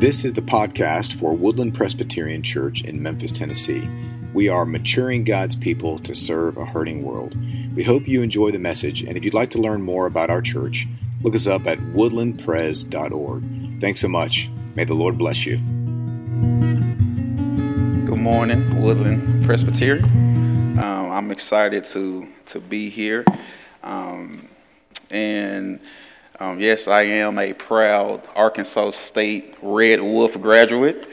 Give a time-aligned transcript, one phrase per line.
[0.00, 3.86] This is the podcast for Woodland Presbyterian Church in Memphis, Tennessee.
[4.32, 7.36] We are maturing God's people to serve a hurting world.
[7.76, 10.40] We hope you enjoy the message, and if you'd like to learn more about our
[10.40, 10.88] church,
[11.20, 13.80] look us up at woodlandpres.org.
[13.82, 14.48] Thanks so much.
[14.74, 15.58] May the Lord bless you.
[18.06, 20.78] Good morning, Woodland Presbyterian.
[20.78, 23.26] Um, I'm excited to to be here,
[23.82, 24.48] um,
[25.10, 25.78] and
[26.40, 31.06] um, yes, I am a proud Arkansas State Red Wolf graduate.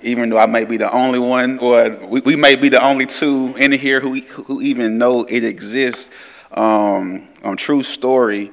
[0.00, 3.04] Even though I may be the only one, or we, we may be the only
[3.04, 6.10] two in here who who even know it exists.
[6.52, 8.50] Um, um, true story.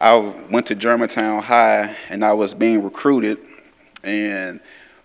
[0.00, 0.16] I
[0.50, 3.38] went to Germantown High and I was being recruited,
[4.02, 4.60] and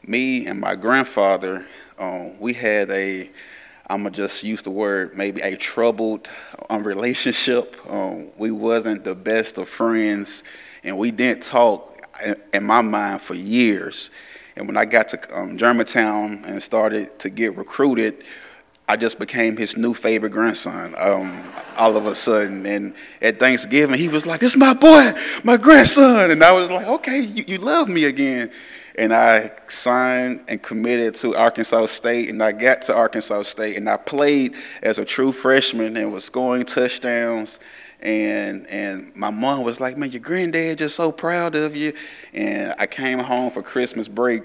[0.08, 1.66] me and my grandfather,
[2.00, 3.30] um, we had a
[3.88, 6.28] I'm gonna just use the word maybe a troubled
[6.70, 7.78] um, relationship.
[7.88, 10.44] Um, we wasn't the best of friends,
[10.84, 14.10] and we didn't talk in, in my mind for years.
[14.56, 18.24] And when I got to um, Germantown and started to get recruited,
[18.88, 21.44] I just became his new favorite grandson um,
[21.76, 22.66] all of a sudden.
[22.66, 26.70] And at Thanksgiving, he was like, "This is my boy, my grandson," and I was
[26.70, 28.52] like, "Okay, you, you love me again."
[28.98, 33.90] and I signed and committed to Arkansas State, and I got to Arkansas State, and
[33.90, 37.60] I played as a true freshman and was scoring touchdowns.
[38.02, 41.94] And and my mom was like, "Man, your granddad just so proud of you."
[42.34, 44.44] And I came home for Christmas break,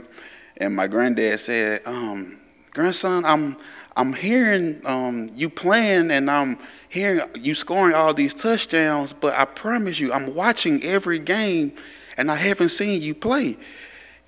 [0.56, 2.38] and my granddad said, um,
[2.72, 3.56] "Grandson, I'm
[3.96, 9.44] I'm hearing um, you playing, and I'm hearing you scoring all these touchdowns, but I
[9.44, 11.72] promise you, I'm watching every game,
[12.16, 13.56] and I haven't seen you play."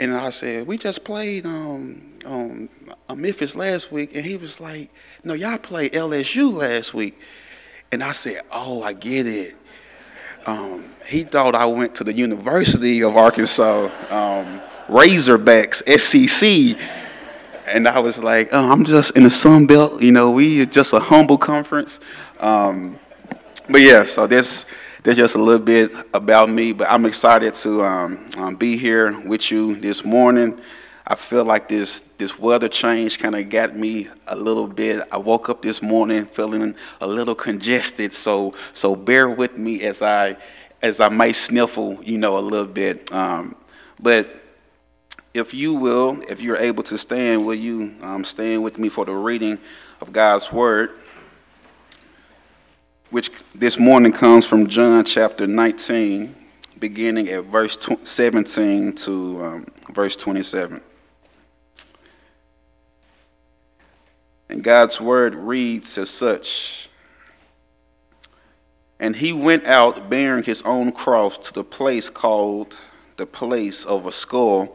[0.03, 2.69] And I said, we just played um, um,
[3.15, 4.17] Memphis last week.
[4.17, 4.91] And he was like,
[5.23, 7.21] no, y'all played LSU last week.
[7.93, 9.57] And I said, oh, I get it.
[10.45, 16.77] Um, he thought I went to the University of Arkansas, um, Razorbacks, SEC.
[17.67, 20.03] And I was like, oh, I'm just in the Sun Belt.
[20.03, 22.01] You know, we just a humble conference.
[22.41, 22.99] Um,
[23.69, 24.67] but yeah, so this
[25.03, 29.19] that's just a little bit about me, but I'm excited to um, um, be here
[29.27, 30.61] with you this morning.
[31.07, 35.07] I feel like this this weather change kind of got me a little bit.
[35.11, 40.03] I woke up this morning feeling a little congested, so so bear with me as
[40.03, 40.37] I
[40.83, 43.13] as I may sniffle, you know, a little bit.
[43.13, 43.57] Um,
[44.01, 44.42] but
[45.35, 49.05] if you will, if you're able to stand, will you um, stand with me for
[49.05, 49.59] the reading
[50.01, 50.91] of God's word?
[53.13, 56.35] which this morning comes from John chapter 19,
[56.79, 60.81] beginning at verse 17 to um, verse 27.
[64.49, 66.89] And God's word reads as such
[68.99, 72.79] And he went out bearing his own cross to the place called
[73.19, 74.75] the place of a skull,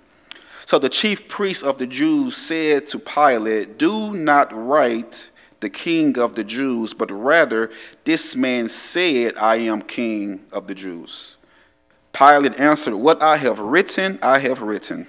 [0.71, 6.17] So the chief priests of the Jews said to Pilate, Do not write the king
[6.17, 7.71] of the Jews, but rather
[8.05, 11.35] this man said, I am king of the Jews.
[12.13, 15.07] Pilate answered, What I have written, I have written.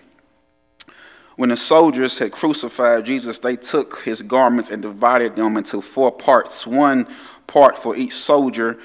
[1.36, 6.10] When the soldiers had crucified Jesus, they took his garments and divided them into four
[6.10, 7.06] parts, one
[7.46, 8.80] part for each soldier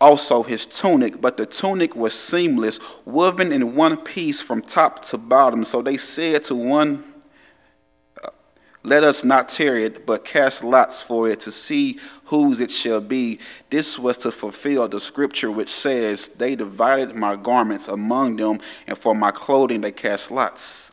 [0.00, 5.18] also his tunic, but the tunic was seamless, woven in one piece from top to
[5.18, 5.64] bottom.
[5.64, 7.04] So they said to one,
[8.82, 13.00] Let us not tear it, but cast lots for it to see whose it shall
[13.00, 13.38] be.
[13.70, 18.98] This was to fulfill the scripture which says, They divided my garments among them, and
[18.98, 20.92] for my clothing they cast lots.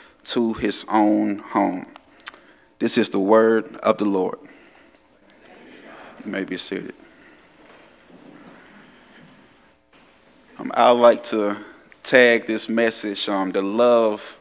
[0.25, 1.87] to his own home.
[2.79, 4.39] This is the word of the Lord.
[6.25, 6.95] You may be seated.
[10.57, 11.57] Um, I like to
[12.03, 14.37] tag this message um, the love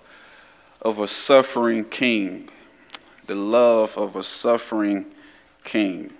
[0.82, 2.50] of a suffering king.
[3.26, 5.06] The love of a suffering
[5.64, 6.12] king.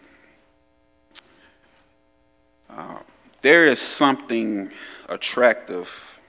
[2.68, 2.98] Uh,
[3.42, 4.70] there is something
[5.08, 6.20] attractive,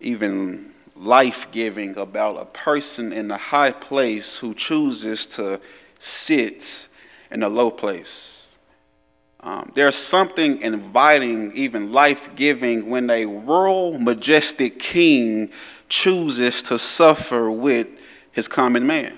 [0.00, 5.60] even life giving, about a person in a high place who chooses to
[5.98, 6.88] sit
[7.30, 8.48] in a low place.
[9.40, 15.50] Um, there's something inviting, even life giving, when a royal, majestic king
[15.88, 17.86] chooses to suffer with
[18.32, 19.16] his common man.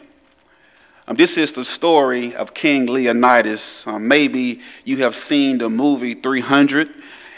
[1.06, 3.86] Um, this is the story of King Leonidas.
[3.86, 6.90] Um, maybe you have seen the movie 300.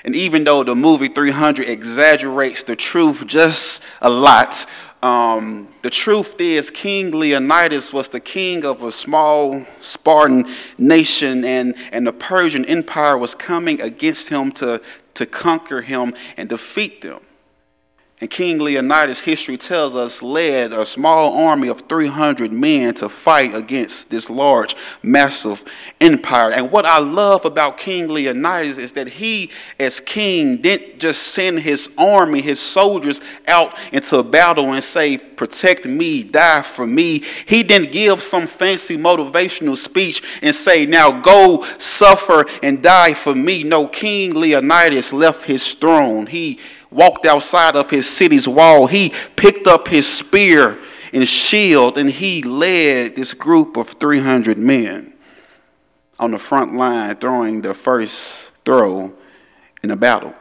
[0.04, 4.66] And even though the movie 300 exaggerates the truth just a lot,
[5.02, 11.74] um, the truth is, King Leonidas was the king of a small Spartan nation, and,
[11.90, 14.82] and the Persian Empire was coming against him to,
[15.14, 17.20] to conquer him and defeat them.
[18.20, 23.54] And King Leonidas, history tells us, led a small army of 300 men to fight
[23.54, 25.64] against this large, massive
[26.02, 26.52] empire.
[26.52, 31.60] And what I love about King Leonidas is that he, as king, didn't just send
[31.60, 37.24] his army, his soldiers out into battle and say, Protect me, die for me.
[37.46, 43.34] He didn't give some fancy motivational speech and say, Now go suffer and die for
[43.34, 43.62] me.
[43.62, 46.26] No, King Leonidas left his throne.
[46.26, 46.58] He
[46.90, 48.86] walked outside of his city's wall.
[48.86, 50.78] He picked up his spear
[51.12, 55.12] and shield and he led this group of 300 men
[56.18, 59.12] on the front line throwing the first throw
[59.82, 60.34] in a battle.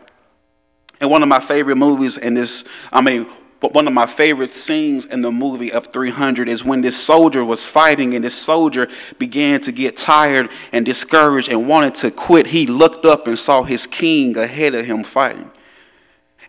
[1.02, 3.28] And one of my favorite movies in this, I mean,
[3.62, 7.44] but one of my favorite scenes in the movie of 300 is when this soldier
[7.44, 8.88] was fighting and this soldier
[9.18, 12.48] began to get tired and discouraged and wanted to quit.
[12.48, 15.52] He looked up and saw his king ahead of him fighting.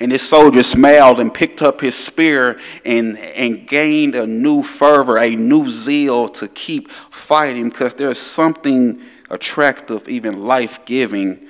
[0.01, 5.19] And this soldier smiled and picked up his spear and, and gained a new fervor,
[5.19, 11.47] a new zeal to keep fighting because there's something attractive, even life giving,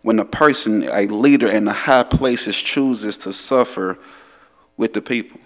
[0.00, 3.98] when a person, a leader in the high places, chooses to suffer
[4.78, 5.40] with the people.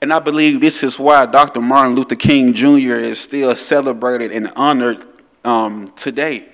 [0.00, 1.60] And I believe this is why Dr.
[1.60, 2.96] Martin Luther King Jr.
[2.96, 5.06] is still celebrated and honored
[5.44, 6.51] um, today.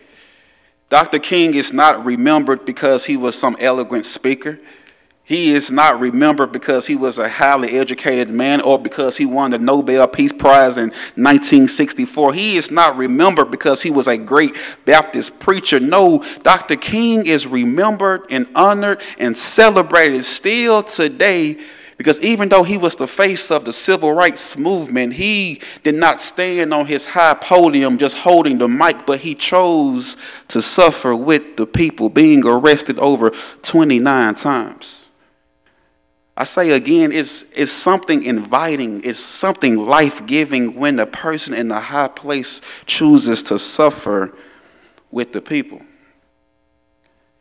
[0.88, 1.18] Dr.
[1.18, 4.58] King is not remembered because he was some eloquent speaker.
[5.22, 9.50] He is not remembered because he was a highly educated man or because he won
[9.50, 12.32] the Nobel Peace Prize in 1964.
[12.32, 14.56] He is not remembered because he was a great
[14.86, 15.80] Baptist preacher.
[15.80, 16.76] No, Dr.
[16.76, 21.58] King is remembered and honored and celebrated still today
[21.98, 26.20] because even though he was the face of the civil rights movement, he did not
[26.20, 30.16] stand on his high podium just holding the mic, but he chose
[30.46, 33.30] to suffer with the people, being arrested over
[33.62, 35.10] 29 times.
[36.36, 41.72] I say again, it's, it's something inviting, it's something life giving when a person in
[41.72, 44.32] a high place chooses to suffer
[45.10, 45.82] with the people.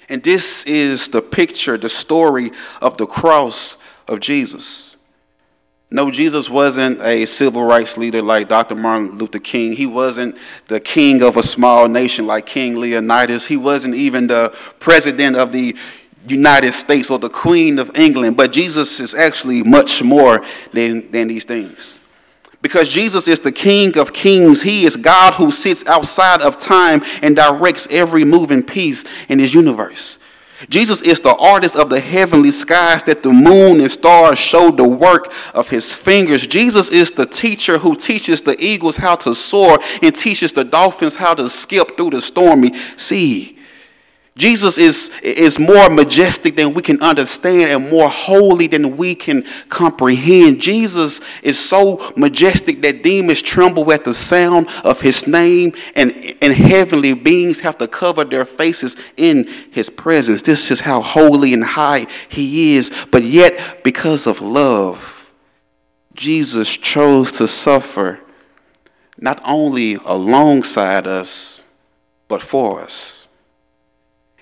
[0.09, 2.51] And this is the picture, the story
[2.81, 3.77] of the cross
[4.07, 4.98] of Jesus.
[5.89, 8.75] No, Jesus wasn't a civil rights leader like Dr.
[8.75, 9.71] Martin Luther King.
[9.71, 10.36] He wasn't
[10.68, 13.45] the king of a small nation like King Leonidas.
[13.45, 15.77] He wasn't even the president of the
[16.27, 18.36] United States or the Queen of England.
[18.36, 20.44] But Jesus is actually much more
[20.74, 22.02] than, than these things.
[22.61, 24.61] Because Jesus is the King of kings.
[24.61, 29.54] He is God who sits outside of time and directs every moving piece in his
[29.54, 30.19] universe.
[30.69, 34.87] Jesus is the artist of the heavenly skies that the moon and stars show the
[34.87, 36.47] work of his fingers.
[36.47, 41.16] Jesus is the teacher who teaches the eagles how to soar and teaches the dolphins
[41.16, 43.56] how to skip through the stormy sea.
[44.37, 49.44] Jesus is, is more majestic than we can understand and more holy than we can
[49.67, 50.61] comprehend.
[50.61, 56.53] Jesus is so majestic that demons tremble at the sound of his name, and, and
[56.53, 60.44] heavenly beings have to cover their faces in his presence.
[60.44, 63.07] This is how holy and high he is.
[63.11, 65.31] But yet, because of love,
[66.13, 68.19] Jesus chose to suffer
[69.17, 71.63] not only alongside us,
[72.27, 73.17] but for us.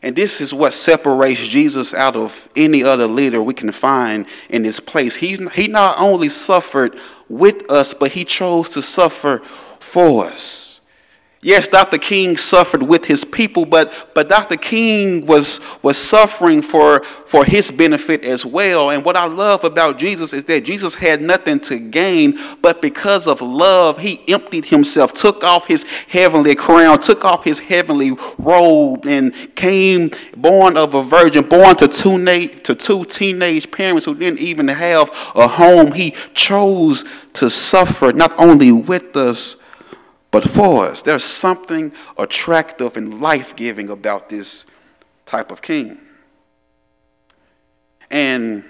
[0.06, 4.62] And this is what separates Jesus out of any other leader we can find in
[4.62, 5.16] this place.
[5.16, 6.96] He, he not only suffered
[7.28, 9.40] with us, but he chose to suffer
[9.80, 10.75] for us.
[11.46, 12.00] Yes, Dr.
[12.00, 14.58] King suffered with his people, but, but Dr.
[14.58, 18.90] King was, was suffering for, for his benefit as well.
[18.90, 23.28] And what I love about Jesus is that Jesus had nothing to gain, but because
[23.28, 29.06] of love, he emptied himself, took off his heavenly crown, took off his heavenly robe,
[29.06, 34.16] and came born of a virgin, born to two, na- to two teenage parents who
[34.16, 35.92] didn't even have a home.
[35.92, 39.58] He chose to suffer not only with us,
[40.36, 41.02] but for us.
[41.02, 44.66] There's something attractive and life giving about this
[45.26, 45.98] type of king.
[48.12, 48.66] And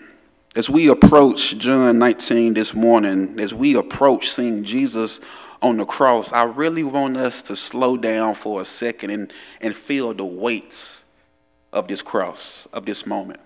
[0.56, 5.22] as we approach John 19 this morning, as we approach seeing Jesus
[5.60, 9.76] on the cross, I really want us to slow down for a second and, and
[9.76, 11.02] feel the weight
[11.74, 13.40] of this cross, of this moment.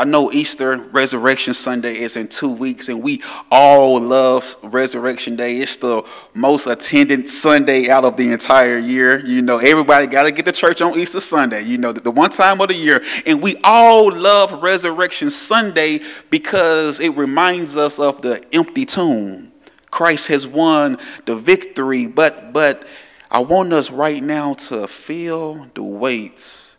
[0.00, 5.58] I know Easter Resurrection Sunday is in two weeks, and we all love Resurrection Day.
[5.58, 6.02] It's the
[6.32, 9.18] most attended Sunday out of the entire year.
[9.26, 12.30] You know, everybody got to get to church on Easter Sunday, you know, the one
[12.30, 13.04] time of the year.
[13.26, 19.52] And we all love Resurrection Sunday because it reminds us of the empty tomb.
[19.90, 22.86] Christ has won the victory, but, but
[23.30, 26.74] I want us right now to feel the weight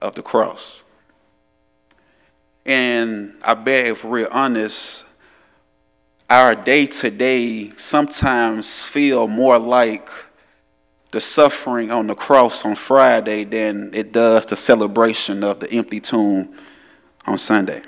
[0.00, 0.84] of the cross.
[2.66, 5.04] And I bet if we're honest,
[6.28, 10.08] our day to day sometimes feel more like
[11.12, 16.00] the suffering on the cross on Friday than it does the celebration of the empty
[16.00, 16.56] tomb
[17.24, 17.82] on Sunday.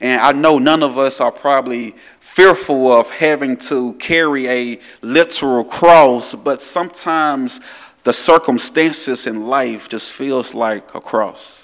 [0.00, 5.64] And I know none of us are probably fearful of having to carry a literal
[5.64, 7.58] cross, but sometimes
[8.04, 11.57] the circumstances in life just feels like a cross.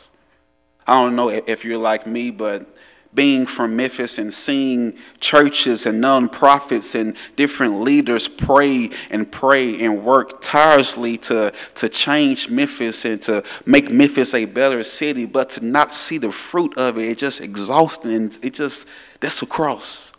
[0.87, 2.67] I don't know if you're like me, but
[3.15, 10.05] being from Memphis and seeing churches and nonprofits and different leaders pray and pray and
[10.05, 15.65] work tirelessly to, to change Memphis and to make Memphis a better city, but to
[15.65, 18.33] not see the fruit of it, it's just exhausting.
[18.43, 18.89] It just,
[19.21, 20.13] that's a cross.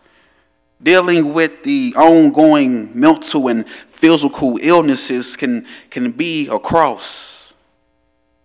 [0.82, 7.54] Dealing with the ongoing mental and physical illnesses can, can be a cross.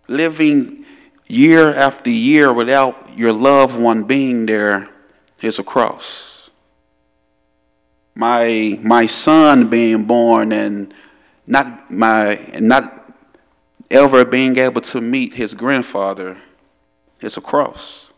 [0.07, 0.80] Living
[1.31, 4.89] year after year without your loved one being there
[5.41, 6.49] is a cross.
[8.13, 10.93] My my son being born and
[11.47, 13.13] not my not
[13.89, 16.37] ever being able to meet his grandfather
[17.21, 18.11] is a cross.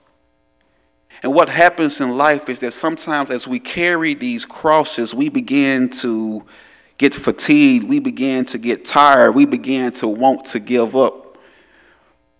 [1.21, 5.89] And what happens in life is that sometimes as we carry these crosses, we begin
[6.01, 6.43] to
[6.97, 11.22] get fatigued, we begin to get tired, we begin to want to give up.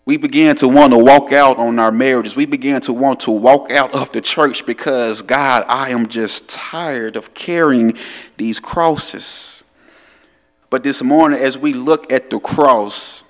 [0.05, 2.36] We began to want to walk out on our marriages.
[2.36, 6.50] We began to want to walk out of the church because, God, I am just
[6.50, 7.98] tired of carrying
[8.36, 9.63] these crosses.
[10.69, 13.24] But this morning, as we look at the cross,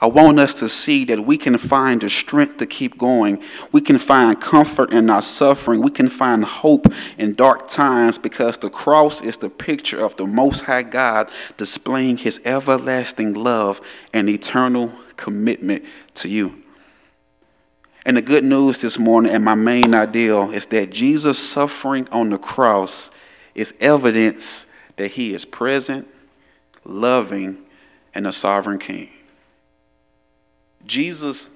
[0.00, 3.42] I want us to see that we can find the strength to keep going.
[3.72, 5.80] We can find comfort in our suffering.
[5.80, 6.86] We can find hope
[7.18, 12.18] in dark times because the cross is the picture of the Most High God displaying
[12.18, 13.80] his everlasting love
[14.12, 16.62] and eternal commitment to you.
[18.04, 22.30] And the good news this morning, and my main ideal, is that Jesus' suffering on
[22.30, 23.10] the cross
[23.54, 24.66] is evidence
[24.96, 26.08] that he is present,
[26.84, 27.58] loving,
[28.14, 29.08] and a sovereign king.
[30.84, 31.50] Jesus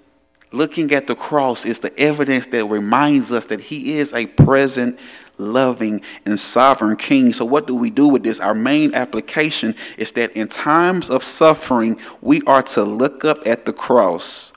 [0.52, 4.98] looking at the cross is the evidence that reminds us that he is a present,
[5.38, 7.32] loving, and sovereign king.
[7.32, 8.40] So, what do we do with this?
[8.40, 13.66] Our main application is that in times of suffering, we are to look up at
[13.66, 14.52] the cross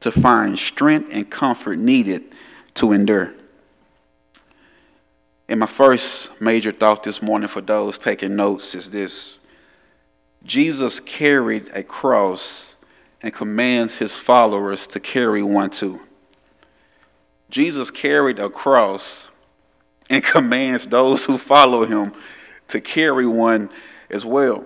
[0.00, 2.24] to find strength and comfort needed
[2.74, 3.34] to endure.
[5.48, 9.38] And my first major thought this morning for those taking notes is this
[10.44, 12.76] Jesus carried a cross
[13.22, 16.00] and commands his followers to carry one too.
[17.50, 19.28] Jesus carried a cross
[20.12, 22.12] and commands those who follow him
[22.68, 23.70] to carry one
[24.10, 24.64] as well.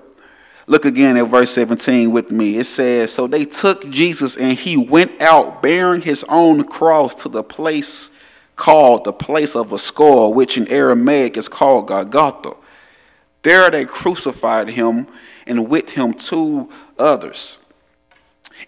[0.66, 2.58] Look again at verse 17 with me.
[2.58, 7.28] It says, So they took Jesus and he went out bearing his own cross to
[7.28, 8.10] the place
[8.56, 12.54] called the place of a skull, which in Aramaic is called Golgotha.
[13.42, 15.06] There they crucified him
[15.46, 17.60] and with him two others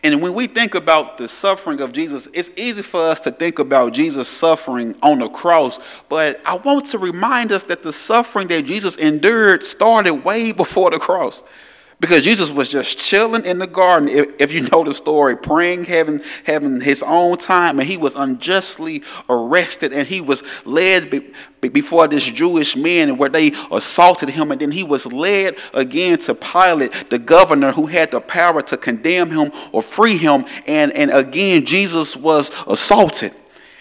[0.04, 3.58] and when we think about the suffering of Jesus, it's easy for us to think
[3.58, 8.46] about Jesus suffering on the cross, but I want to remind us that the suffering
[8.48, 11.42] that Jesus endured started way before the cross.
[12.00, 15.84] Because Jesus was just chilling in the garden, if, if, you know the story, praying,
[15.84, 21.32] having, having his own time, and he was unjustly arrested, and he was led be,
[21.60, 26.18] be before this Jewish men where they assaulted him, and then he was led again
[26.18, 30.96] to Pilate, the governor who had the power to condemn him or free him, and,
[30.96, 33.34] and again Jesus was assaulted.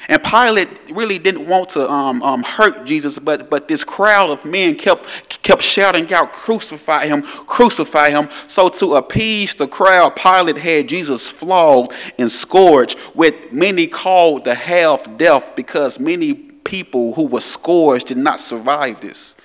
[0.10, 4.46] And Pilate really didn't want to um, um, hurt Jesus, but, but this crowd of
[4.46, 8.30] men kept, kept shouting out, Crucify him, crucify him.
[8.48, 14.56] So, to appease the crowd, Pilate had Jesus flogged and scourged, with many called the
[14.56, 19.37] half death because many people who were scourged did not survive this.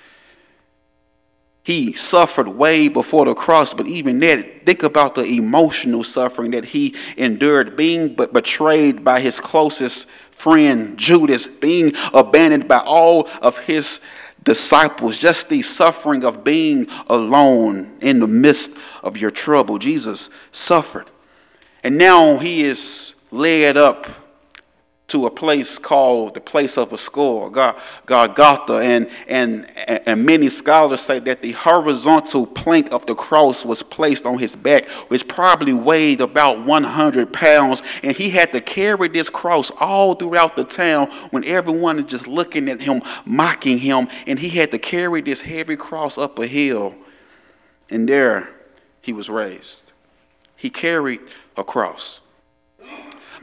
[1.63, 6.65] He suffered way before the cross, but even that, think about the emotional suffering that
[6.65, 14.01] he endured, being betrayed by his closest friend Judas, being abandoned by all of his
[14.43, 19.77] disciples, just the suffering of being alone in the midst of your trouble.
[19.77, 21.09] Jesus suffered.
[21.81, 24.07] And now he is led up
[25.13, 28.79] to a place called the place of a skull, Golgotha.
[28.79, 29.69] And, and,
[30.07, 34.55] and many scholars say that the horizontal plank of the cross was placed on his
[34.55, 37.83] back, which probably weighed about 100 pounds.
[38.01, 42.27] And he had to carry this cross all throughout the town when everyone is just
[42.27, 44.07] looking at him, mocking him.
[44.25, 46.95] And he had to carry this heavy cross up a hill.
[47.87, 48.49] And there
[48.99, 49.91] he was raised.
[50.55, 51.19] He carried
[51.55, 52.19] a cross.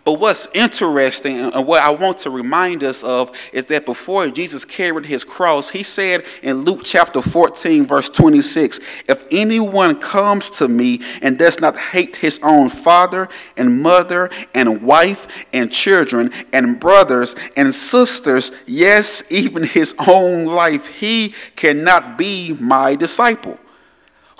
[0.04, 4.64] But what's interesting and what I want to remind us of is that before Jesus
[4.64, 10.68] carried his cross, he said in Luke chapter 14, verse 26, If anyone comes to
[10.68, 16.80] me and does not hate his own father and mother and wife and children and
[16.80, 23.58] brothers and sisters, yes, even his own life, he cannot be my disciple.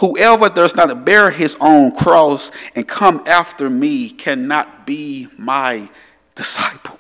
[0.01, 5.91] Whoever does not bear his own cross and come after me cannot be my
[6.35, 6.99] disciple.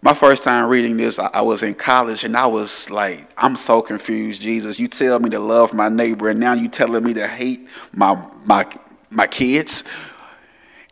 [0.00, 3.82] My first time reading this, I was in college and I was like, I'm so
[3.82, 4.80] confused, Jesus.
[4.80, 8.26] You tell me to love my neighbor and now you telling me to hate my
[8.46, 8.66] my
[9.10, 9.84] my kids.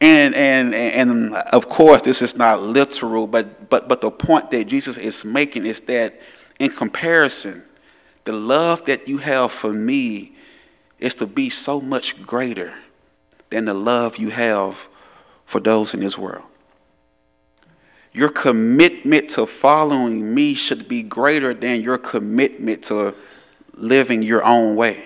[0.02, 4.64] And and and of course this is not literal, but but but the point that
[4.64, 6.20] Jesus is making is that
[6.58, 7.62] in comparison,
[8.28, 10.32] the love that you have for me
[10.98, 12.74] is to be so much greater
[13.48, 14.86] than the love you have
[15.46, 16.44] for those in this world.
[18.12, 23.14] Your commitment to following me should be greater than your commitment to
[23.72, 25.02] living your own way.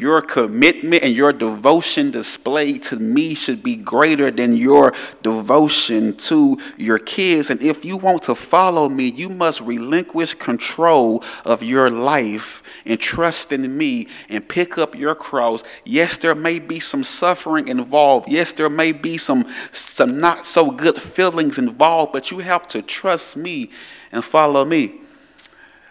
[0.00, 6.56] Your commitment and your devotion displayed to me should be greater than your devotion to
[6.78, 7.50] your kids.
[7.50, 12.98] And if you want to follow me, you must relinquish control of your life and
[12.98, 15.64] trust in me and pick up your cross.
[15.84, 18.26] Yes, there may be some suffering involved.
[18.26, 22.80] Yes, there may be some, some not so good feelings involved, but you have to
[22.80, 23.68] trust me
[24.12, 24.94] and follow me.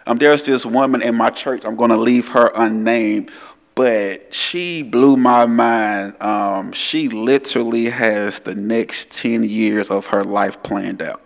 [0.06, 3.30] Um, there's this woman in my church, I'm going to leave her unnamed
[3.74, 6.20] but she blew my mind.
[6.20, 11.22] Um, she literally has the next 10 years of her life planned out.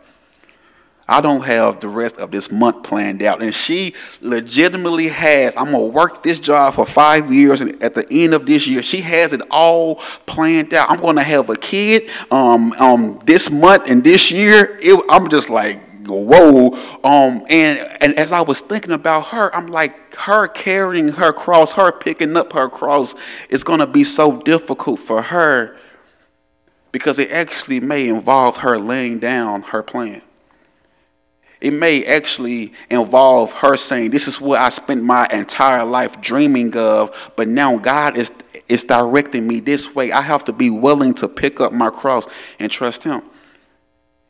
[1.06, 3.42] I don't have the rest of this month planned out.
[3.42, 7.60] And she legitimately has, I'm going to work this job for five years.
[7.60, 10.90] And at the end of this year, she has it all planned out.
[10.90, 14.78] I'm going to have a kid um, um, this month and this year.
[14.80, 16.72] It, I'm just like, whoa.
[17.04, 21.72] Um, and, and as I was thinking about her, I'm like, her carrying her cross,
[21.72, 23.14] her picking up her cross
[23.50, 25.76] is going to be so difficult for her
[26.92, 30.22] because it actually may involve her laying down her plan.
[31.60, 36.76] It may actually involve her saying, This is what I spent my entire life dreaming
[36.76, 38.30] of, but now God is,
[38.68, 40.12] is directing me this way.
[40.12, 42.26] I have to be willing to pick up my cross
[42.60, 43.22] and trust Him.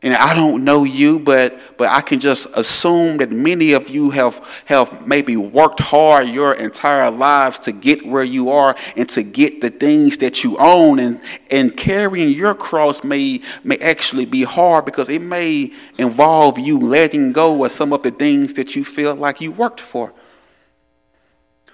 [0.04, 4.10] And I don't know you, but but I can just assume that many of you
[4.10, 9.22] have have maybe worked hard your entire lives to get where you are and to
[9.22, 10.98] get the things that you own.
[10.98, 16.78] And and carrying your cross may may actually be hard because it may involve you
[16.78, 20.12] letting go of some of the things that you feel like you worked for.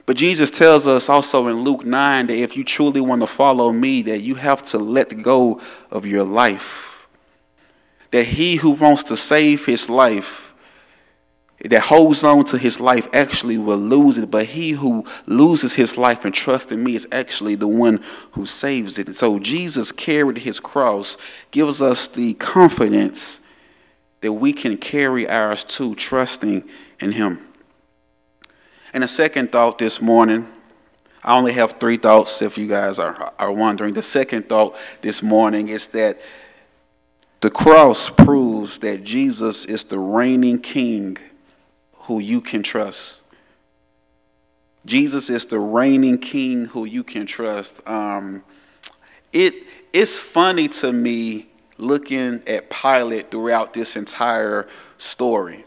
[0.07, 3.73] But Jesus tells us also in Luke 9 that if you truly want to follow
[3.73, 6.89] me, that you have to let go of your life
[8.11, 10.53] that he who wants to save his life,
[11.64, 14.31] that holds on to his life, actually will lose it.
[14.31, 18.46] But he who loses his life and trusts in me is actually the one who
[18.46, 19.07] saves it.
[19.07, 21.18] And so Jesus carried his cross,
[21.51, 23.40] gives us the confidence
[24.23, 26.68] that we can carry ours too, trusting
[26.99, 27.46] in him.
[28.92, 30.49] And a second thought this morning,
[31.23, 33.94] I only have three thoughts if you guys are, are wondering.
[33.94, 36.20] The second thought this morning is that
[37.40, 41.16] the cross proves that Jesus is the reigning king
[41.92, 43.22] who you can trust.
[44.85, 47.87] Jesus is the reigning king who you can trust.
[47.88, 48.42] Um,
[49.33, 49.55] it,
[49.92, 51.46] it's funny to me
[51.79, 55.64] looking at Pilate throughout this entire story.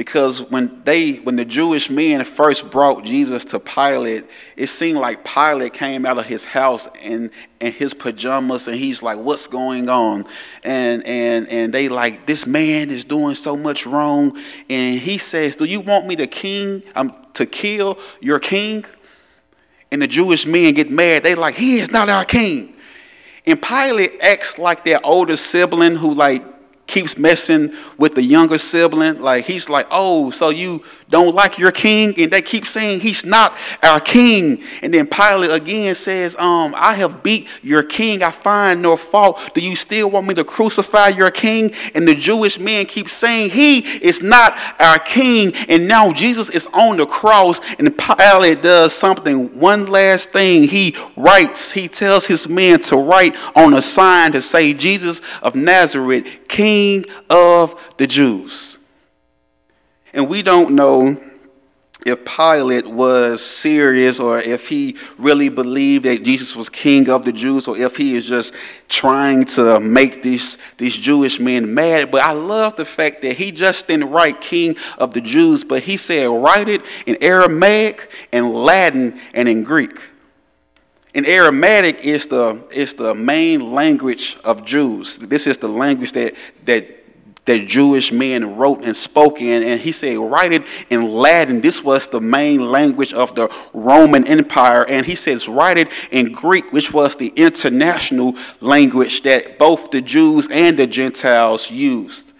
[0.00, 4.24] Because when they when the Jewish men first brought Jesus to Pilate,
[4.56, 9.02] it seemed like Pilate came out of his house in, in his pajamas and he's
[9.02, 10.24] like, What's going on?
[10.64, 14.38] And and and they like, This man is doing so much wrong.
[14.70, 18.86] And he says, Do you want me to king um to kill your king?
[19.92, 21.24] And the Jewish men get mad.
[21.24, 22.74] They like, He is not our king.
[23.44, 26.42] And Pilate acts like their older sibling who like
[26.90, 29.20] keeps messing with the younger sibling.
[29.20, 32.14] Like he's like, oh, so you don't like your king?
[32.18, 34.62] And they keep saying he's not our king.
[34.82, 38.22] And then Pilate again says, um, I have beat your king.
[38.22, 39.50] I find no fault.
[39.54, 41.72] Do you still want me to crucify your king?
[41.94, 45.54] And the Jewish men keep saying he is not our king.
[45.68, 50.64] And now Jesus is on the cross and Pilate does something, one last thing.
[50.64, 55.54] He writes, he tells his men to write on a sign to say, Jesus of
[55.54, 58.79] Nazareth, King King of the Jews.
[60.12, 61.20] And we don't know
[62.06, 67.32] if Pilate was serious or if he really believed that Jesus was king of the
[67.32, 68.54] Jews or if he is just
[68.88, 72.10] trying to make these, these Jewish men mad.
[72.10, 75.82] But I love the fact that he just didn't write king of the Jews, but
[75.82, 80.00] he said write it in Aramaic and Latin and in Greek.
[81.12, 85.18] In Aramaic is the, is the main language of Jews.
[85.18, 86.99] This is the language that, that,
[87.46, 89.62] that Jewish men wrote and spoke in.
[89.62, 91.60] And he said, write it in Latin.
[91.60, 94.86] This was the main language of the Roman Empire.
[94.86, 100.00] And he says, write it in Greek, which was the international language that both the
[100.00, 102.32] Jews and the Gentiles used.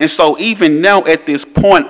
[0.00, 1.88] And so, even now at this point,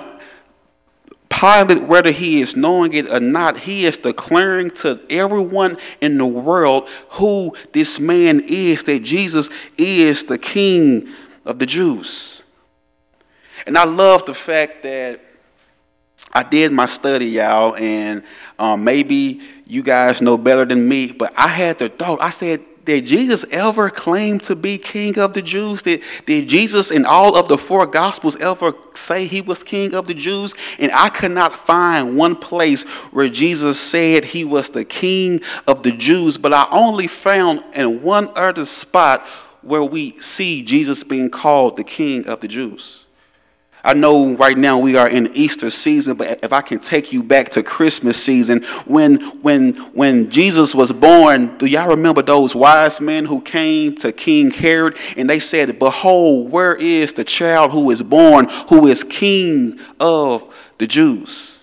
[1.28, 6.26] Pilate, whether he is knowing it or not, he is declaring to everyone in the
[6.26, 11.08] world who this man is, that Jesus is the King
[11.44, 12.42] of the Jews.
[13.66, 15.20] And I love the fact that
[16.32, 18.24] I did my study, y'all, and
[18.58, 22.60] um, maybe you guys know better than me, but I had the thought, I said,
[22.84, 25.82] did Jesus ever claim to be king of the Jews?
[25.82, 30.06] Did, did Jesus in all of the four gospels ever say he was king of
[30.06, 30.54] the Jews?
[30.78, 35.82] And I could not find one place where Jesus said he was the king of
[35.82, 39.26] the Jews, but I only found in one other spot
[39.64, 43.04] where we see Jesus being called the king of the Jews.
[43.86, 47.22] I know right now we are in Easter season, but if I can take you
[47.22, 52.98] back to Christmas season, when when when Jesus was born, do y'all remember those wise
[52.98, 57.90] men who came to King Herod and they said, "Behold, where is the child who
[57.90, 60.48] is born, who is King of
[60.78, 61.58] the Jews?"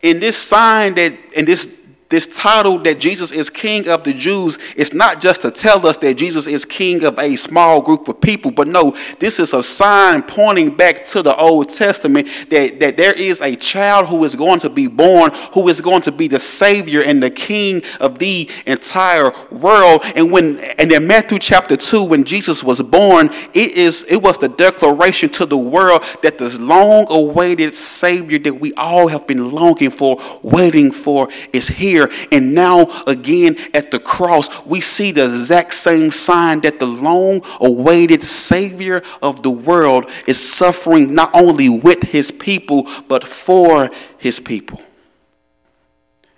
[0.00, 1.68] In this sign that and this
[2.14, 5.96] this title that Jesus is King of the Jews is not just to tell us
[5.96, 9.64] that Jesus is King of a small group of people, but no, this is a
[9.64, 14.36] sign pointing back to the Old Testament that, that there is a child who is
[14.36, 18.20] going to be born, who is going to be the Savior and the King of
[18.20, 20.02] the entire world.
[20.14, 24.38] And when and in Matthew chapter 2, when Jesus was born, it is it was
[24.38, 29.90] the declaration to the world that this long-awaited Savior that we all have been longing
[29.90, 32.28] for, waiting for, is here here.
[32.32, 37.42] And now, again, at the cross, we see the exact same sign that the long
[37.60, 44.40] awaited Savior of the world is suffering not only with his people, but for his
[44.40, 44.80] people.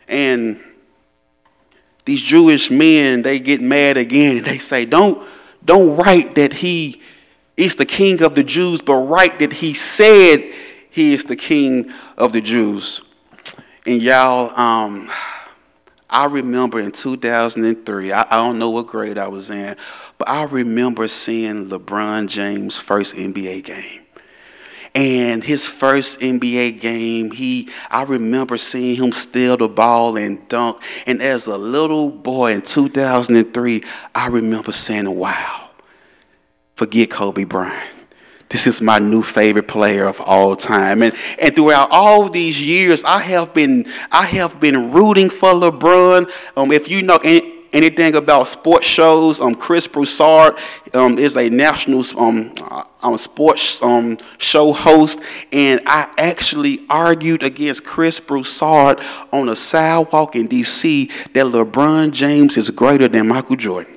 [0.08, 0.60] And
[2.04, 5.26] these Jewish men, they get mad again and they say, Don't,
[5.64, 7.02] don't write that he
[7.56, 10.52] is the king of the Jews, but write that he said
[10.90, 13.02] he is the king of the Jews.
[13.86, 15.10] And y'all, um,
[16.08, 19.76] I remember in 2003, I, I, don't know what grade I was in,
[20.18, 24.02] but I remember seeing LeBron James' first NBA game.
[24.94, 30.80] And his first NBA game, he I remember seeing him steal the ball and dunk.
[31.06, 33.82] And as a little boy in 2003,
[34.14, 35.68] I remember saying, wow,
[36.76, 37.95] forget Kobe Bryant.
[38.48, 41.02] This is my new favorite player of all time.
[41.02, 46.30] And, and throughout all these years, I have been I have been rooting for LeBron.
[46.56, 50.58] Um, if you know, and, anything about sports shows, um, Chris Broussard
[50.94, 52.52] um, is a national um,
[53.02, 55.20] um, sports um, show host,
[55.52, 59.00] and I actually argued against Chris Broussard
[59.32, 61.06] on a sidewalk in D.C.
[61.34, 63.95] that LeBron James is greater than Michael Jordan.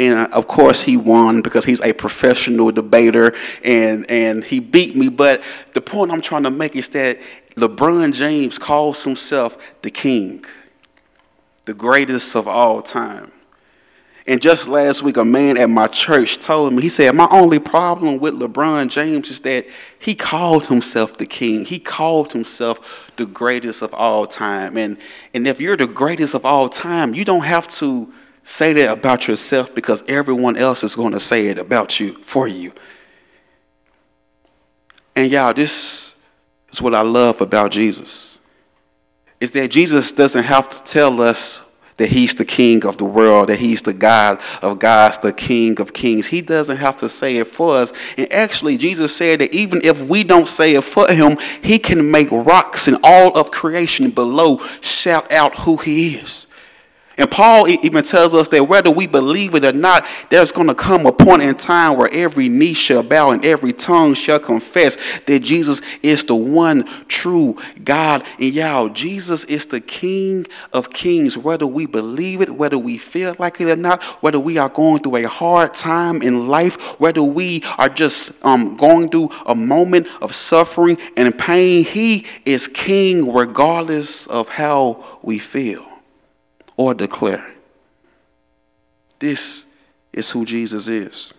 [0.00, 5.10] And of course, he won because he's a professional debater and, and he beat me.
[5.10, 5.42] But
[5.74, 7.18] the point I'm trying to make is that
[7.56, 10.42] LeBron James calls himself the king,
[11.66, 13.30] the greatest of all time.
[14.26, 17.58] And just last week, a man at my church told me, he said, My only
[17.58, 19.66] problem with LeBron James is that
[19.98, 21.66] he called himself the king.
[21.66, 24.78] He called himself the greatest of all time.
[24.78, 24.96] And,
[25.34, 28.10] and if you're the greatest of all time, you don't have to
[28.50, 32.48] say that about yourself because everyone else is going to say it about you for
[32.48, 32.72] you.
[35.14, 36.16] And y'all, this
[36.72, 38.40] is what I love about Jesus.
[39.38, 41.60] Is that Jesus doesn't have to tell us
[41.98, 45.80] that he's the king of the world, that he's the God of gods, the king
[45.80, 46.26] of kings.
[46.26, 47.92] He doesn't have to say it for us.
[48.16, 52.10] And actually, Jesus said that even if we don't say it for him, he can
[52.10, 56.48] make rocks and all of creation below shout out who he is.
[57.20, 60.74] And Paul even tells us that whether we believe it or not, there's going to
[60.74, 64.96] come a point in time where every knee shall bow and every tongue shall confess
[65.26, 68.24] that Jesus is the one true God.
[68.38, 73.36] And y'all, Jesus is the King of kings, whether we believe it, whether we feel
[73.38, 77.22] like it or not, whether we are going through a hard time in life, whether
[77.22, 81.84] we are just um, going through a moment of suffering and pain.
[81.84, 85.89] He is King regardless of how we feel
[86.80, 87.46] or declare.
[89.18, 89.66] This
[90.14, 91.34] is who Jesus is.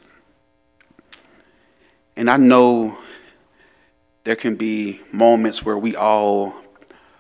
[2.16, 2.96] And I know
[4.24, 6.54] there can be moments where we all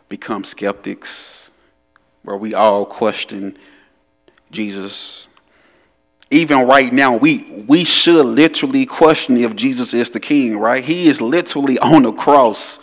[0.07, 1.49] become skeptics,
[2.21, 3.57] where we all question
[4.51, 5.27] Jesus.
[6.29, 10.83] Even right now, we, we should literally question if Jesus is the king, right?
[10.83, 12.77] He is literally on the cross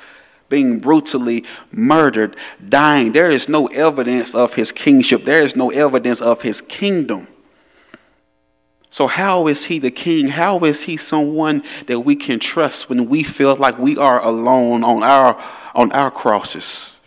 [0.49, 2.37] being brutally murdered,
[2.69, 3.13] dying.
[3.13, 7.29] There is no evidence of his kingship, there is no evidence of his kingdom.
[8.91, 10.29] So, how is he the king?
[10.29, 14.83] How is he someone that we can trust when we feel like we are alone
[14.83, 15.41] on our,
[15.75, 16.99] on our crosses?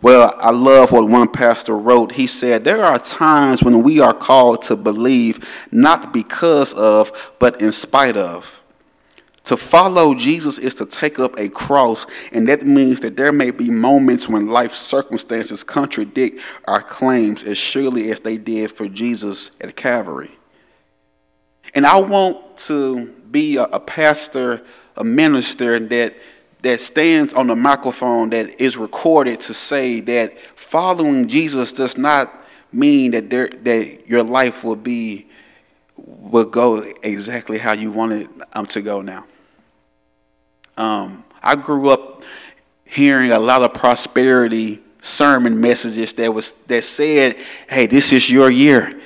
[0.00, 2.12] Well, I love what one pastor wrote.
[2.12, 7.60] He said, There are times when we are called to believe not because of, but
[7.60, 8.62] in spite of.
[9.48, 13.50] To follow Jesus is to take up a cross, and that means that there may
[13.50, 19.58] be moments when life circumstances contradict our claims as surely as they did for Jesus
[19.62, 20.30] at Calvary.
[21.74, 24.66] And I want to be a, a pastor,
[24.98, 26.14] a minister that
[26.60, 32.34] that stands on the microphone that is recorded to say that following Jesus does not
[32.70, 35.26] mean that there that your life will be
[35.96, 39.24] will go exactly how you want it um, to go now.
[40.78, 42.22] Um, I grew up
[42.86, 47.36] hearing a lot of prosperity sermon messages that was that said,
[47.68, 48.98] "Hey, this is your year.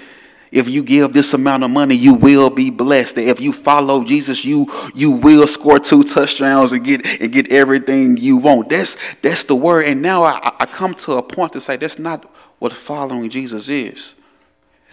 [0.51, 3.17] If you give this amount of money, you will be blessed.
[3.17, 8.19] If you follow Jesus, you you will score two touchdowns and get and get everything
[8.19, 9.87] you want." That's that's the word.
[9.87, 13.69] And now I, I come to a point to say that's not what following Jesus
[13.71, 14.15] is.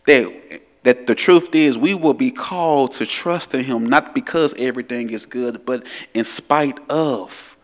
[0.05, 4.55] That that the truth is we will be called to trust in him not because
[4.57, 7.55] everything is good but in spite of.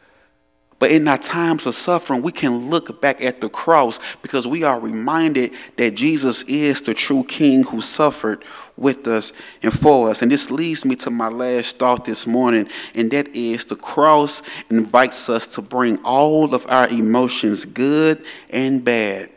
[0.77, 4.61] But in our times of suffering we can look back at the cross because we
[4.61, 8.45] are reminded that jesus is the true king who suffered
[8.77, 9.33] with us
[9.63, 10.21] and for us.
[10.21, 14.43] And this leads me to my last thought this morning and that is the cross
[14.69, 19.31] invites us to bring all of our emotions good and bad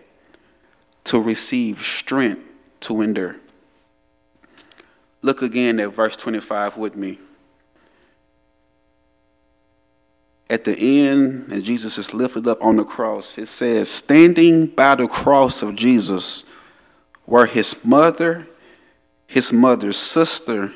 [1.04, 2.42] to receive strength
[2.80, 3.36] to endure
[5.22, 7.18] Look again at verse 25 with me.
[10.50, 10.76] At the
[11.06, 15.62] end, as Jesus is lifted up on the cross, it says, Standing by the cross
[15.62, 16.44] of Jesus
[17.26, 18.48] were his mother,
[19.26, 20.72] his mother's sister,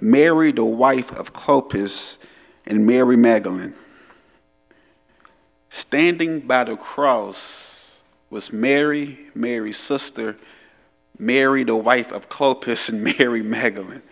[0.00, 2.16] Mary, the wife of Clopas,
[2.64, 3.74] and Mary Magdalene.
[5.68, 10.36] Standing by the cross was Mary, Mary's sister,
[11.20, 14.02] Mary, the wife of Clopas, and Mary Magdalene.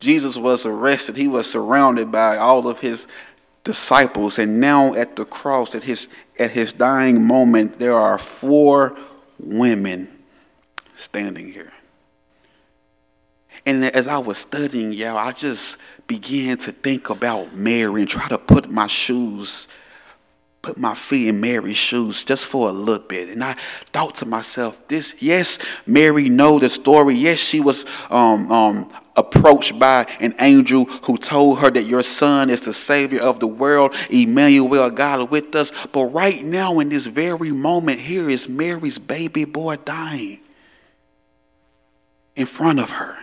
[0.00, 1.16] Jesus was arrested.
[1.16, 3.06] He was surrounded by all of his
[3.64, 4.38] disciples.
[4.38, 8.96] And now at the cross, at his, at his dying moment, there are four
[9.38, 10.08] women
[10.94, 11.72] standing here.
[13.64, 15.76] And as I was studying, y'all, I just
[16.08, 19.68] began to think about Mary and try to put my shoes
[20.62, 23.28] put my feet in Mary's shoes just for a little bit.
[23.28, 23.56] And I
[23.92, 27.16] thought to myself, this, yes, Mary know the story.
[27.16, 32.48] Yes, she was um, um, approached by an angel who told her that your son
[32.48, 35.72] is the savior of the world, Emmanuel, God with us.
[35.90, 40.40] But right now, in this very moment, here is Mary's baby boy dying
[42.36, 43.18] in front of her.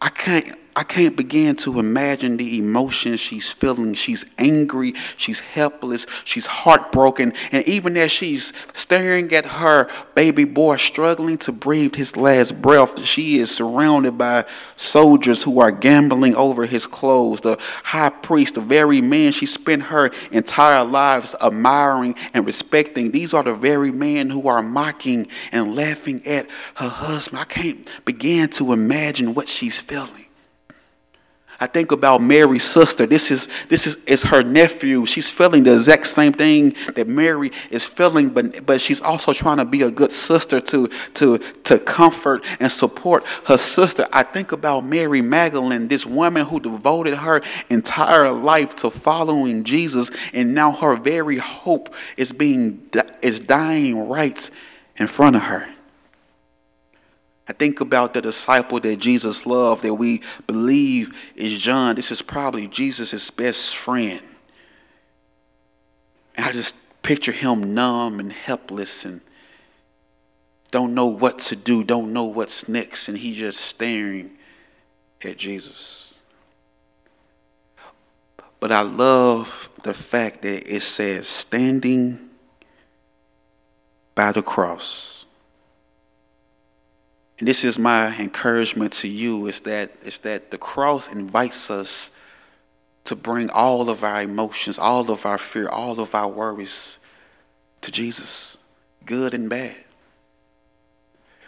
[0.00, 3.94] I can't I can't begin to imagine the emotions she's feeling.
[3.94, 10.76] She's angry, she's helpless, she's heartbroken, and even as she's staring at her baby boy
[10.76, 14.44] struggling to breathe his last breath, she is surrounded by
[14.76, 17.40] soldiers who are gambling over his clothes.
[17.40, 23.34] The high priest, the very man she spent her entire lives admiring and respecting, these
[23.34, 27.40] are the very men who are mocking and laughing at her husband.
[27.40, 30.27] I can't begin to imagine what she's feeling.
[31.60, 33.04] I think about Mary's sister.
[33.04, 35.06] This is this is, is her nephew.
[35.06, 39.56] She's feeling the exact same thing that Mary is feeling, but but she's also trying
[39.56, 44.06] to be a good sister to to to comfort and support her sister.
[44.12, 50.12] I think about Mary Magdalene, this woman who devoted her entire life to following Jesus,
[50.32, 52.88] and now her very hope is being
[53.20, 54.48] is dying right
[54.96, 55.68] in front of her.
[57.48, 61.94] I think about the disciple that Jesus loved, that we believe is John.
[61.94, 64.20] This is probably Jesus' best friend.
[66.34, 69.22] And I just picture him numb and helpless and
[70.70, 74.32] don't know what to do, don't know what's next, and he's just staring
[75.24, 76.14] at Jesus.
[78.60, 82.28] But I love the fact that it says, standing
[84.14, 85.17] by the cross.
[87.38, 92.10] And this is my encouragement to you is that is that the cross invites us
[93.04, 96.98] to bring all of our emotions, all of our fear, all of our worries
[97.80, 98.58] to Jesus,
[99.06, 99.76] good and bad.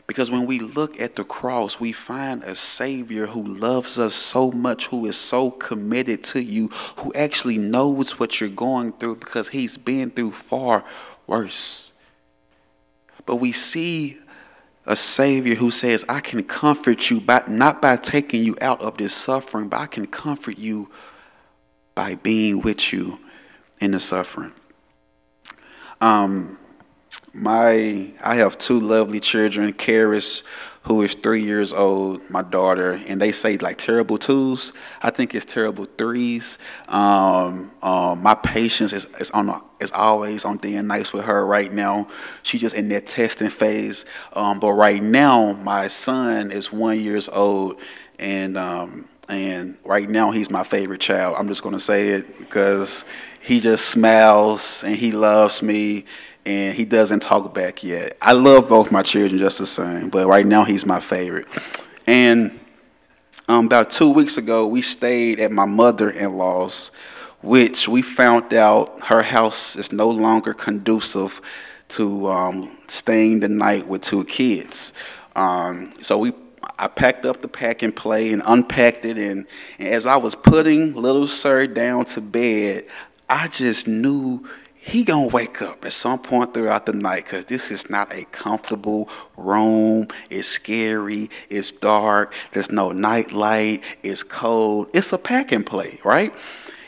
[0.07, 4.51] Because when we look at the cross, we find a Savior who loves us so
[4.51, 9.49] much, who is so committed to you, who actually knows what you're going through because
[9.49, 10.85] He's been through far
[11.27, 11.93] worse.
[13.27, 14.19] But we see
[14.87, 18.97] a Savior who says, I can comfort you by, not by taking you out of
[18.97, 20.91] this suffering, but I can comfort you
[21.95, 23.19] by being with you
[23.81, 24.53] in the suffering.
[26.01, 26.59] Um,
[27.33, 30.43] my I have two lovely children, Karis,
[30.85, 34.73] who is three years old, my daughter, and they say like terrible twos.
[35.03, 36.57] I think it's terrible threes.
[36.89, 41.73] Um, um, my patience is, is on is always on thin nice with her right
[41.73, 42.09] now.
[42.43, 44.05] She's just in that testing phase.
[44.33, 47.79] Um, but right now, my son is one years old,
[48.19, 51.37] and um, and right now he's my favorite child.
[51.39, 53.05] I'm just gonna say it because
[53.43, 56.05] he just smiles and he loves me
[56.47, 58.17] and he doesn't talk back yet.
[58.21, 61.47] I love both my children just the same, but right now he's my favorite.
[62.07, 62.59] And
[63.49, 66.91] um, about two weeks ago, we stayed at my mother-in-law's,
[67.43, 71.41] which we found out her house is no longer conducive
[71.89, 74.93] to um, staying the night with two kids.
[75.35, 76.33] Um, so we
[76.79, 79.19] I packed up the pack and play and unpacked it.
[79.19, 79.47] And,
[79.79, 82.87] and, as I was putting little sir down to bed,
[83.29, 84.49] I just knew
[84.83, 88.25] he gonna wake up at some point throughout the night because this is not a
[88.33, 90.09] comfortable room.
[90.31, 91.29] It's scary.
[91.51, 92.33] It's dark.
[92.53, 93.85] There's no night light.
[94.03, 94.89] It's cold.
[94.95, 96.33] It's a pack and play, right?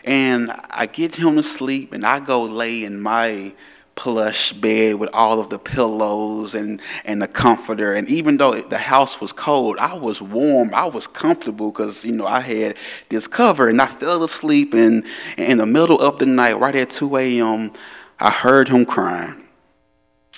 [0.05, 3.52] And I get him to sleep, and I go lay in my
[3.94, 7.94] plush bed with all of the pillows and, and the comforter.
[7.94, 10.72] And even though the house was cold, I was warm.
[10.74, 12.76] I was comfortable because, you know, I had
[13.09, 14.74] this cover and I fell asleep.
[14.74, 15.05] And
[15.37, 17.72] in the middle of the night, right at 2 a.m.,
[18.18, 19.44] I heard him crying.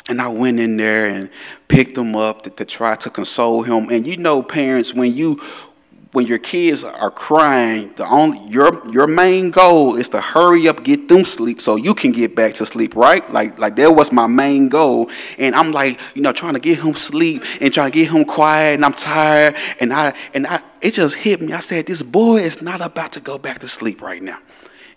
[0.08, 1.30] And I went in there and
[1.68, 3.88] picked him up to, to try to console him.
[3.88, 5.40] And you know, parents, when you
[6.14, 10.84] when your kids are crying, the only your your main goal is to hurry up,
[10.84, 13.28] get them sleep, so you can get back to sleep, right?
[13.30, 16.78] Like like that was my main goal, and I'm like, you know, trying to get
[16.78, 20.62] him sleep and trying to get him quiet, and I'm tired, and I and I
[20.80, 21.52] it just hit me.
[21.52, 24.38] I said, this boy is not about to go back to sleep right now.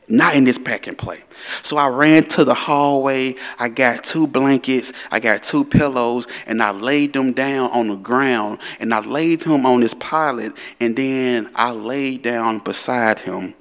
[0.10, 1.24] Not in this pack and play.
[1.63, 3.36] So I ran to the hallway.
[3.60, 4.93] I got two blankets.
[5.12, 8.60] I got two pillows, and I laid them down on the ground.
[8.80, 13.54] And I laid him on this pallet, and then I laid down beside him,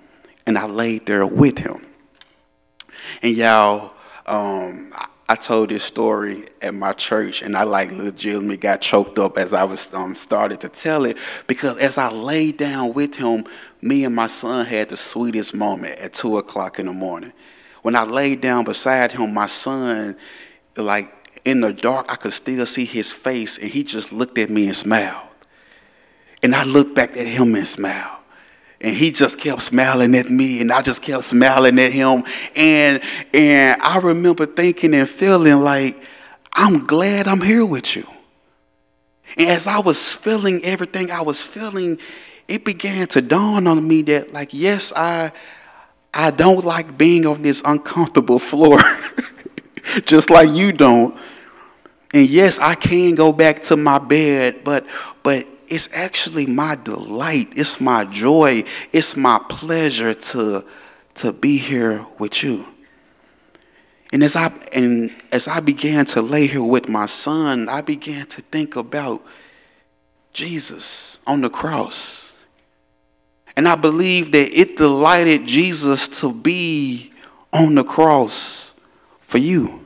[0.46, 1.84] and I laid there with him.
[3.22, 3.94] And y'all,
[4.26, 4.92] um,
[5.28, 9.52] I told this story at my church, and I like legitimately got choked up as
[9.52, 13.44] I was um, started to tell it because as I laid down with him,
[13.82, 17.32] me and my son had the sweetest moment at two o'clock in the morning.
[17.82, 20.16] when I laid down beside him, my son,
[20.76, 21.12] like
[21.44, 24.66] in the dark, I could still see his face, and he just looked at me
[24.66, 25.28] and smiled.
[26.42, 28.15] And I looked back at him and smiled.
[28.80, 32.24] And he just kept smiling at me, and I just kept smiling at him.
[32.54, 33.00] And
[33.32, 36.00] and I remember thinking and feeling like,
[36.52, 38.06] I'm glad I'm here with you.
[39.36, 41.98] And as I was feeling everything I was feeling,
[42.48, 45.32] it began to dawn on me that, like, yes, I
[46.12, 48.80] I don't like being on this uncomfortable floor,
[50.06, 51.16] just like you don't.
[52.14, 54.86] And yes, I can go back to my bed, but
[55.22, 60.64] but it's actually my delight, it's my joy, it's my pleasure to
[61.14, 62.66] to be here with you.
[64.12, 68.26] And as I and as I began to lay here with my son, I began
[68.26, 69.24] to think about
[70.32, 72.34] Jesus on the cross.
[73.56, 77.12] And I believe that it delighted Jesus to be
[77.52, 78.74] on the cross
[79.20, 79.85] for you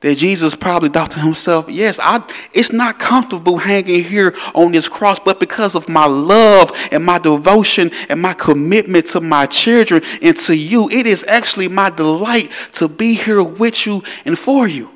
[0.00, 2.22] that Jesus probably thought to himself, yes, I,
[2.52, 7.18] it's not comfortable hanging here on this cross, but because of my love and my
[7.18, 12.50] devotion and my commitment to my children and to you, it is actually my delight
[12.72, 14.95] to be here with you and for you.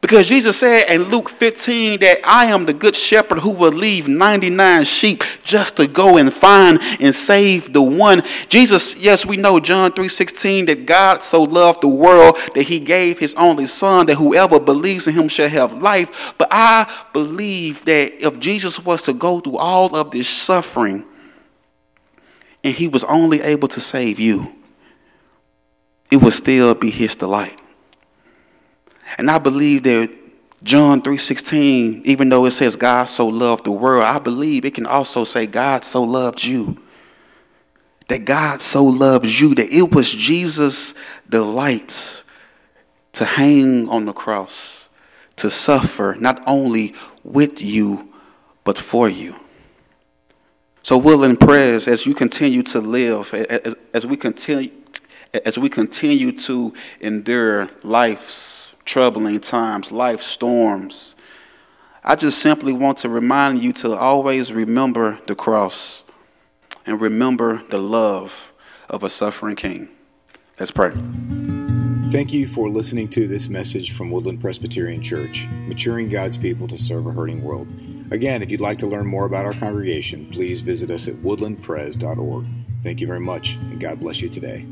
[0.00, 4.08] Because Jesus said in Luke 15 that I am the good shepherd who will leave
[4.08, 8.22] 99 sheep just to go and find and save the one.
[8.48, 13.18] Jesus, yes, we know John 3:16 that God so loved the world that he gave
[13.18, 16.32] his only son that whoever believes in him shall have life.
[16.38, 21.04] But I believe that if Jesus was to go through all of this suffering
[22.64, 24.50] and he was only able to save you,
[26.10, 27.60] it would still be his delight.
[29.18, 30.10] And I believe that
[30.62, 34.86] John 3:16, even though it says God so loved the world, I believe it can
[34.86, 36.78] also say God so loved you.
[38.08, 40.94] That God so loves you that it was Jesus'
[41.28, 42.24] delight
[43.12, 44.88] to hang on the cross,
[45.36, 48.08] to suffer not only with you
[48.64, 49.36] but for you.
[50.82, 54.72] So, Woodland Pres, as you continue to live, as, as we continue,
[55.44, 61.14] as we continue to endure life's troubling times, life storms.
[62.02, 66.02] I just simply want to remind you to always remember the cross
[66.86, 68.52] and remember the love
[68.88, 69.88] of a suffering king.
[70.58, 70.90] Let's pray.
[72.10, 76.76] Thank you for listening to this message from Woodland Presbyterian Church, maturing God's people to
[76.76, 77.68] serve a hurting world.
[78.10, 82.46] Again, if you'd like to learn more about our congregation, please visit us at woodlandpres.org.
[82.82, 84.66] Thank you very much, and God bless you today.